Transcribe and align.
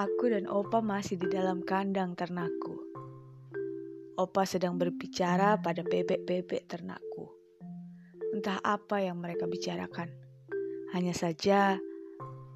Aku 0.00 0.32
dan 0.32 0.48
Opa 0.48 0.80
masih 0.80 1.20
di 1.20 1.28
dalam 1.28 1.60
kandang 1.60 2.16
ternakku. 2.16 2.72
Opa 4.16 4.48
sedang 4.48 4.80
berbicara 4.80 5.60
pada 5.60 5.84
bebek-bebek 5.84 6.64
ternakku. 6.72 7.28
Entah 8.32 8.64
apa 8.64 9.04
yang 9.04 9.20
mereka 9.20 9.44
bicarakan. 9.44 10.08
Hanya 10.96 11.12
saja 11.12 11.76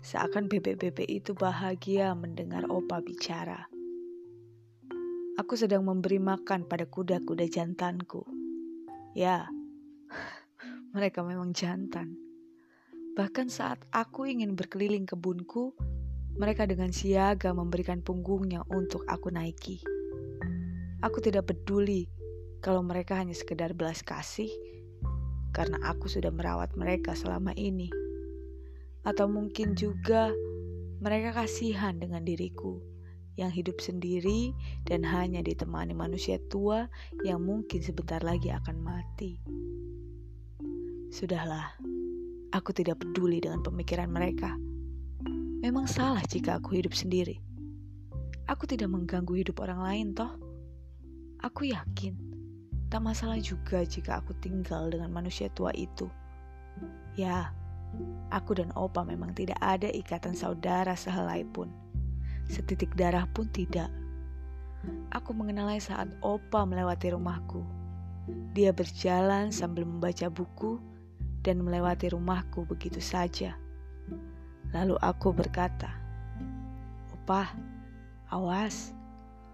seakan 0.00 0.48
bebek-bebek 0.48 1.04
itu 1.04 1.36
bahagia 1.36 2.16
mendengar 2.16 2.64
Opa 2.72 3.04
bicara. 3.04 3.68
Aku 5.36 5.52
sedang 5.60 5.84
memberi 5.84 6.16
makan 6.16 6.64
pada 6.64 6.88
kuda-kuda 6.88 7.44
jantanku. 7.44 8.24
Ya, 9.12 9.52
mereka 10.96 11.20
memang 11.20 11.52
jantan. 11.52 12.16
Bahkan 13.20 13.52
saat 13.52 13.84
aku 13.92 14.32
ingin 14.32 14.56
berkeliling 14.56 15.04
kebunku, 15.04 15.76
mereka 16.34 16.66
dengan 16.66 16.90
siaga 16.90 17.54
memberikan 17.54 18.02
punggungnya 18.02 18.66
untuk 18.66 19.06
aku 19.06 19.30
naiki. 19.30 19.78
Aku 21.04 21.22
tidak 21.22 21.52
peduli 21.52 22.10
kalau 22.58 22.82
mereka 22.82 23.14
hanya 23.20 23.36
sekedar 23.36 23.76
belas 23.76 24.02
kasih 24.02 24.50
karena 25.54 25.78
aku 25.86 26.10
sudah 26.10 26.34
merawat 26.34 26.74
mereka 26.74 27.14
selama 27.14 27.54
ini. 27.54 27.86
Atau 29.06 29.30
mungkin 29.30 29.78
juga 29.78 30.34
mereka 30.98 31.44
kasihan 31.44 31.94
dengan 32.00 32.26
diriku 32.26 32.82
yang 33.38 33.50
hidup 33.50 33.78
sendiri 33.78 34.54
dan 34.86 35.06
hanya 35.06 35.42
ditemani 35.42 35.94
manusia 35.94 36.42
tua 36.50 36.90
yang 37.22 37.42
mungkin 37.42 37.78
sebentar 37.78 38.22
lagi 38.26 38.50
akan 38.50 38.76
mati. 38.82 39.38
Sudahlah, 41.14 41.78
aku 42.50 42.74
tidak 42.74 43.06
peduli 43.06 43.38
dengan 43.38 43.62
pemikiran 43.62 44.10
mereka. 44.10 44.73
Memang 45.64 45.88
salah 45.88 46.20
jika 46.28 46.60
aku 46.60 46.76
hidup 46.76 46.92
sendiri. 46.92 47.40
Aku 48.44 48.68
tidak 48.68 48.92
mengganggu 48.92 49.32
hidup 49.32 49.64
orang 49.64 49.80
lain 49.80 50.06
toh. 50.12 50.28
Aku 51.40 51.64
yakin 51.72 52.12
tak 52.92 53.00
masalah 53.00 53.40
juga 53.40 53.80
jika 53.80 54.20
aku 54.20 54.36
tinggal 54.44 54.92
dengan 54.92 55.08
manusia 55.08 55.48
tua 55.56 55.72
itu. 55.72 56.04
Ya, 57.16 57.48
aku 58.28 58.60
dan 58.60 58.76
Opa 58.76 59.08
memang 59.08 59.32
tidak 59.32 59.56
ada 59.64 59.88
ikatan 59.88 60.36
saudara 60.36 60.92
sehelai 60.92 61.48
pun. 61.48 61.72
Setitik 62.44 62.92
darah 62.92 63.24
pun 63.32 63.48
tidak. 63.48 63.88
Aku 65.16 65.32
mengenalnya 65.32 65.80
saat 65.80 66.12
Opa 66.20 66.68
melewati 66.68 67.16
rumahku. 67.16 67.64
Dia 68.52 68.68
berjalan 68.76 69.48
sambil 69.48 69.88
membaca 69.88 70.28
buku 70.28 70.76
dan 71.40 71.64
melewati 71.64 72.12
rumahku 72.12 72.68
begitu 72.68 73.00
saja. 73.00 73.63
Lalu 74.74 74.98
aku 74.98 75.30
berkata, 75.30 75.94
Opa, 77.14 77.54
awas, 78.34 78.90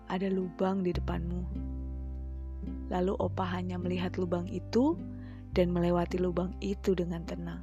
ada 0.09 0.27
lubang 0.33 0.81
di 0.81 0.97
depanmu. 0.97 1.45
Lalu 2.89 3.15
Opa 3.21 3.45
hanya 3.53 3.77
melihat 3.77 4.17
lubang 4.17 4.49
itu 4.49 4.97
dan 5.53 5.71
melewati 5.71 6.17
lubang 6.17 6.57
itu 6.65 6.97
dengan 6.97 7.23
tenang. 7.29 7.61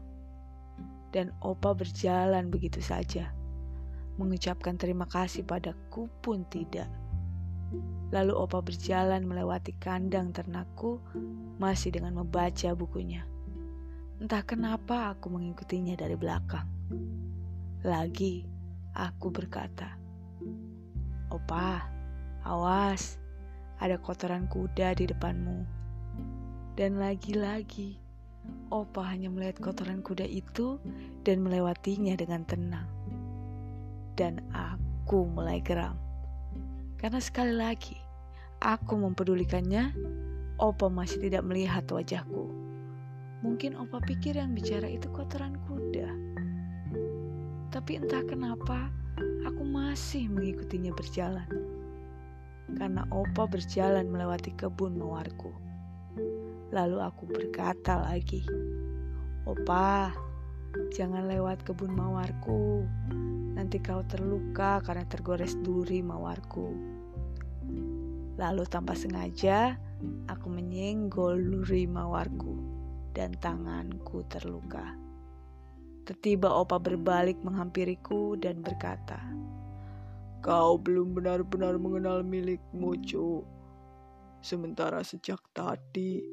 Dan 1.09 1.33
Opa 1.41 1.73
berjalan 1.73 2.53
begitu 2.53 2.77
saja, 2.77 3.33
mengucapkan 4.21 4.77
terima 4.77 5.09
kasih 5.09 5.41
padaku 5.41 6.05
pun 6.21 6.45
tidak. 6.53 6.87
Lalu 8.13 8.37
Opa 8.37 8.61
berjalan 8.61 9.25
melewati 9.25 9.73
kandang 9.81 10.29
ternakku 10.29 11.01
masih 11.57 11.89
dengan 11.89 12.21
membaca 12.21 12.69
bukunya. 12.77 13.25
Entah 14.21 14.45
kenapa 14.45 15.17
aku 15.17 15.33
mengikutinya 15.33 15.97
dari 15.97 16.13
belakang. 16.13 16.76
Lagi 17.85 18.41
aku 18.97 19.29
berkata, 19.29 19.93
Opa, 21.29 21.85
awas, 22.41 23.21
ada 23.77 24.01
kotoran 24.01 24.49
kuda 24.49 24.97
di 24.97 25.05
depanmu. 25.05 25.61
Dan 26.73 26.97
lagi-lagi, 26.97 28.01
Opa 28.73 29.13
hanya 29.13 29.29
melihat 29.29 29.61
kotoran 29.61 30.01
kuda 30.01 30.25
itu 30.25 30.81
dan 31.21 31.45
melewatinya 31.45 32.17
dengan 32.17 32.41
tenang. 32.49 32.89
Dan 34.17 34.41
aku 34.49 35.29
mulai 35.29 35.61
geram. 35.61 36.01
Karena 36.97 37.21
sekali 37.21 37.53
lagi, 37.53 37.93
aku 38.57 38.97
mempedulikannya, 38.97 39.93
Opa 40.57 40.89
masih 40.89 41.29
tidak 41.29 41.45
melihat 41.45 41.85
wajahku. 41.93 42.49
Mungkin 43.45 43.77
Opa 43.77 44.01
pikir 44.01 44.41
yang 44.41 44.57
bicara 44.57 44.89
itu 44.89 45.05
kotoran 45.13 45.61
kuda. 45.69 46.26
Tapi 47.67 47.99
entah 47.99 48.23
kenapa 48.23 48.87
aku 49.43 49.63
masih 49.67 50.31
mengikutinya 50.31 50.95
berjalan. 50.95 51.47
Karena 52.71 53.03
Opa 53.11 53.47
berjalan 53.47 54.07
melewati 54.07 54.55
kebun 54.55 54.95
mawarku. 54.95 55.51
Lalu 56.71 56.99
aku 56.99 57.23
berkata 57.27 58.03
lagi, 58.07 58.43
Opa, 59.47 60.11
jangan 60.91 61.27
lewat 61.31 61.63
kebun 61.63 61.95
mawarku. 61.95 62.83
Nanti 63.55 63.79
kau 63.79 64.03
terluka 64.03 64.83
karena 64.83 65.07
tergores 65.07 65.55
duri 65.63 66.03
mawarku. 66.03 66.75
Lalu 68.37 68.63
tanpa 68.69 68.93
sengaja, 68.93 69.79
aku 70.29 70.47
menyenggol 70.51 71.39
duri 71.41 71.89
mawarku 71.89 72.53
dan 73.17 73.33
tanganku 73.41 74.21
terluka. 74.29 75.06
Tiba-tiba 76.07 76.47
Opa 76.47 76.79
berbalik 76.79 77.35
menghampiriku 77.43 78.39
dan 78.39 78.63
berkata, 78.63 79.19
Kau 80.39 80.79
belum 80.79 81.11
benar-benar 81.11 81.75
mengenal 81.75 82.23
milikmu, 82.23 82.95
Cu. 83.03 83.43
Sementara 84.39 85.03
sejak 85.03 85.43
tadi, 85.51 86.23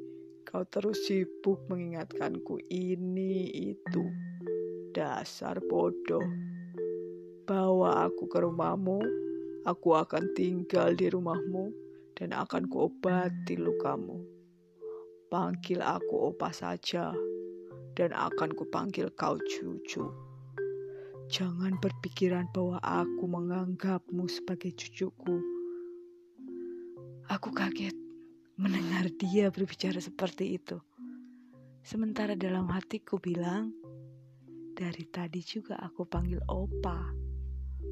kau 0.47 0.63
terus 0.71 1.03
sibuk 1.03 1.59
mengingatkanku 1.67 2.55
ini 2.71 3.51
itu. 3.75 4.07
Dasar 4.95 5.59
bodoh. 5.67 6.23
Bawa 7.43 8.07
aku 8.07 8.31
ke 8.31 8.47
rumahmu, 8.47 9.03
aku 9.67 9.91
akan 9.91 10.31
tinggal 10.39 10.95
di 10.95 11.11
rumahmu 11.11 11.75
dan 12.15 12.31
akan 12.31 12.71
kuobati 12.71 13.59
lukamu. 13.59 14.23
Panggil 15.27 15.83
aku 15.83 16.31
opa 16.31 16.55
saja 16.55 17.11
dan 17.95 18.11
akan 18.11 18.51
kupanggil 18.51 19.07
kau 19.15 19.39
cucu. 19.39 20.03
Jangan 21.25 21.81
berpikiran 21.81 22.45
bahwa 22.53 22.77
aku 22.85 23.25
menganggapmu 23.25 24.29
sebagai 24.29 24.75
cucuku. 24.77 25.41
Aku 27.33 27.49
kaget 27.49 27.97
mendengar 28.61 29.09
dia 29.17 29.49
berbicara 29.49 29.97
seperti 29.97 30.61
itu. 30.61 30.77
Sementara 31.81 32.37
dalam 32.37 32.69
hatiku 32.69 33.17
bilang, 33.17 33.73
dari 34.77 35.07
tadi 35.09 35.41
juga 35.41 35.81
aku 35.81 36.05
panggil 36.05 36.43
opa. 36.45 37.09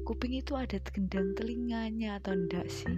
Kuping 0.06 0.38
itu 0.38 0.54
ada 0.54 0.78
kendang 0.84 1.34
telinganya 1.34 2.22
atau 2.22 2.38
enggak 2.38 2.70
sih? 2.70 2.94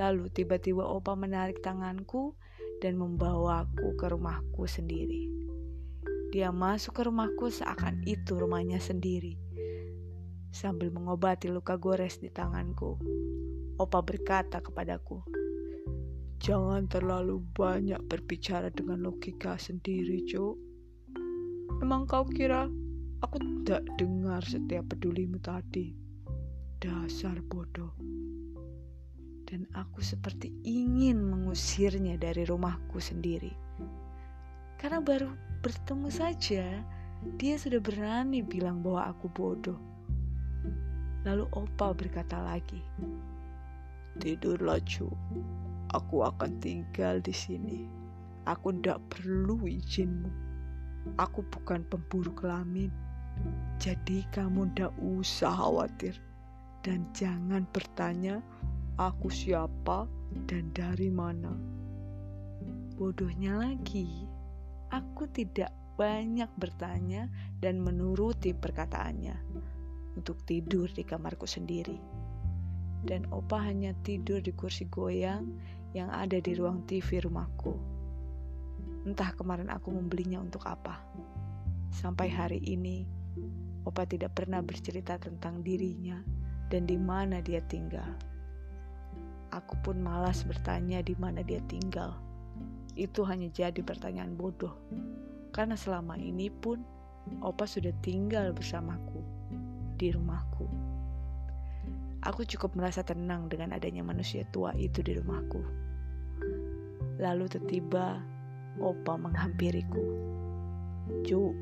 Lalu 0.00 0.32
tiba-tiba 0.32 0.80
opa 0.80 1.12
menarik 1.12 1.60
tanganku 1.60 2.32
dan 2.80 2.96
membawaku 2.96 3.92
ke 4.00 4.06
rumahku 4.08 4.64
sendiri. 4.64 5.43
Dia 6.34 6.50
masuk 6.50 6.98
ke 6.98 7.06
rumahku 7.06 7.46
seakan 7.46 8.02
itu 8.10 8.34
rumahnya 8.34 8.82
sendiri. 8.82 9.38
Sambil 10.50 10.90
mengobati 10.90 11.46
luka 11.46 11.78
gores 11.78 12.18
di 12.18 12.26
tanganku, 12.26 12.98
Opa 13.78 14.02
berkata 14.02 14.58
kepadaku, 14.58 15.22
Jangan 16.42 16.90
terlalu 16.90 17.38
banyak 17.54 18.02
berbicara 18.10 18.74
dengan 18.74 19.06
logika 19.06 19.54
sendiri, 19.54 20.26
Cuk. 20.26 20.58
Emang 21.78 22.02
kau 22.10 22.26
kira 22.26 22.66
aku 23.22 23.38
tidak 23.38 23.86
dengar 23.94 24.42
setiap 24.42 24.90
pedulimu 24.90 25.38
tadi? 25.38 25.94
Dasar 26.82 27.38
bodoh. 27.46 27.94
Dan 29.46 29.70
aku 29.70 30.02
seperti 30.02 30.50
ingin 30.66 31.22
mengusirnya 31.22 32.18
dari 32.18 32.42
rumahku 32.42 32.98
sendiri. 32.98 33.54
Karena 34.82 34.98
baru 34.98 35.53
bertemu 35.64 36.12
saja, 36.12 36.84
dia 37.40 37.54
sudah 37.56 37.80
berani 37.80 38.44
bilang 38.44 38.84
bahwa 38.84 39.08
aku 39.16 39.32
bodoh. 39.32 39.80
Lalu 41.24 41.48
Opa 41.56 41.96
berkata 41.96 42.36
lagi, 42.36 42.84
Tidurlah 44.20 44.76
cu, 44.84 45.08
aku 45.96 46.20
akan 46.20 46.60
tinggal 46.60 47.24
di 47.24 47.32
sini. 47.32 47.88
Aku 48.44 48.76
tidak 48.76 49.00
perlu 49.08 49.64
izinmu. 49.64 50.28
Aku 51.16 51.40
bukan 51.48 51.80
pemburu 51.88 52.28
kelamin. 52.36 52.92
Jadi 53.80 54.20
kamu 54.36 54.68
tidak 54.76 54.92
usah 55.00 55.48
khawatir. 55.48 56.20
Dan 56.84 57.08
jangan 57.16 57.64
bertanya 57.72 58.44
aku 59.00 59.32
siapa 59.32 60.04
dan 60.44 60.68
dari 60.76 61.08
mana. 61.08 61.56
Bodohnya 63.00 63.56
lagi, 63.58 64.23
Aku 64.94 65.26
tidak 65.26 65.74
banyak 65.98 66.46
bertanya 66.54 67.26
dan 67.58 67.82
menuruti 67.82 68.54
perkataannya. 68.54 69.34
untuk 70.14 70.38
tidur 70.46 70.86
di 70.94 71.02
kamarku 71.02 71.42
sendiri. 71.42 71.98
Dan 73.02 73.26
opa 73.34 73.66
hanya 73.66 73.90
tidur 74.06 74.38
di 74.38 74.54
kursi 74.54 74.86
goyang 74.86 75.42
yang 75.90 76.06
ada 76.06 76.38
di 76.38 76.54
ruang 76.54 76.86
TV 76.86 77.18
rumahku. 77.18 77.74
Entah 79.04 79.34
kemarin 79.34 79.68
aku 79.74 79.90
membelinya 79.90 80.38
untuk 80.38 80.64
apa. 80.70 81.02
Sampai 81.90 82.30
hari 82.30 82.62
ini, 82.62 83.04
opa 83.84 84.06
tidak 84.08 84.38
pernah 84.38 84.62
bercerita 84.62 85.18
tentang 85.20 85.66
dirinya 85.66 86.22
dan 86.72 86.88
di 86.88 86.96
mana 86.96 87.44
dia 87.44 87.60
tinggal. 87.66 88.14
Aku 89.52 89.76
pun 89.84 90.00
malas 90.00 90.46
bertanya 90.46 91.04
di 91.04 91.18
mana 91.18 91.44
dia 91.44 91.60
tinggal. 91.68 92.23
Itu 92.94 93.26
hanya 93.26 93.50
jadi 93.50 93.82
pertanyaan 93.82 94.38
bodoh. 94.38 94.74
Karena 95.50 95.74
selama 95.78 96.18
ini 96.18 96.50
pun 96.50 96.82
opa 97.42 97.66
sudah 97.66 97.94
tinggal 98.02 98.54
bersamaku 98.54 99.22
di 99.98 100.10
rumahku. 100.10 100.66
Aku 102.24 102.40
cukup 102.48 102.72
merasa 102.72 103.04
tenang 103.04 103.52
dengan 103.52 103.76
adanya 103.76 104.00
manusia 104.00 104.48
tua 104.48 104.72
itu 104.74 105.04
di 105.04 105.12
rumahku. 105.20 105.60
Lalu 107.20 107.44
tiba 107.68 108.18
opa 108.80 109.14
menghampiriku. 109.20 110.02
Ju, 111.22 111.52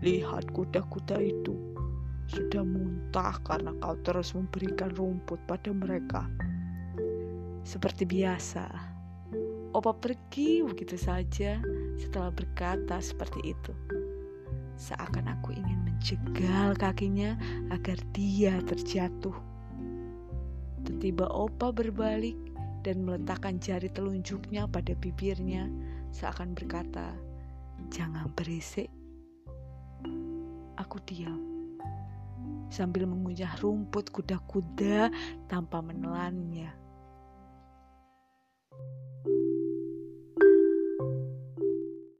lihat 0.00 0.48
kuda-kuda 0.56 1.20
itu. 1.20 1.54
Sudah 2.28 2.60
muntah 2.60 3.40
karena 3.44 3.72
kau 3.80 3.96
terus 4.04 4.36
memberikan 4.36 4.92
rumput 4.92 5.40
pada 5.48 5.72
mereka. 5.72 6.28
Seperti 7.64 8.08
biasa, 8.08 8.64
opa 9.78 9.94
pergi 9.94 10.66
begitu 10.66 10.98
saja 10.98 11.62
setelah 11.94 12.34
berkata 12.34 12.98
seperti 12.98 13.54
itu. 13.54 13.72
Seakan 14.74 15.30
aku 15.30 15.54
ingin 15.54 15.78
menjegal 15.86 16.74
kakinya 16.74 17.38
agar 17.70 17.98
dia 18.10 18.58
terjatuh. 18.66 19.34
Tiba-tiba 20.82 21.30
Opa 21.30 21.70
berbalik 21.70 22.34
dan 22.82 23.06
meletakkan 23.06 23.62
jari 23.62 23.86
telunjuknya 23.90 24.66
pada 24.66 24.98
bibirnya 24.98 25.70
seakan 26.10 26.58
berkata, 26.58 27.14
"Jangan 27.94 28.30
berisik." 28.34 28.90
Aku 30.78 30.98
diam 31.06 31.38
sambil 32.70 33.06
mengunyah 33.06 33.54
rumput 33.62 34.10
kuda-kuda 34.10 35.10
tanpa 35.46 35.82
menelannya. 35.82 36.87